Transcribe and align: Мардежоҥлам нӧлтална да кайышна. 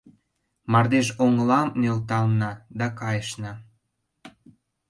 Мардежоҥлам 0.71 1.67
нӧлтална 1.81 2.51
да 2.79 2.87
кайышна. 2.99 3.53